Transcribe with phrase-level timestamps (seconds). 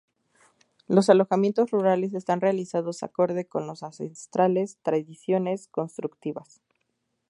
[0.87, 6.59] Los alojamientos rurales están realizados acorde con las ancestrales tradiciones constructivas.